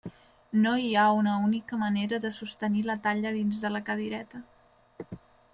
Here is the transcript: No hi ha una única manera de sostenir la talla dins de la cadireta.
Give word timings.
No 0.61 0.71
hi 0.83 0.87
ha 1.01 1.03
una 1.17 1.35
única 1.49 1.79
manera 1.83 2.19
de 2.25 2.33
sostenir 2.39 2.83
la 2.89 2.97
talla 3.07 3.37
dins 3.39 3.63
de 3.67 3.75
la 3.77 3.83
cadireta. 3.91 4.43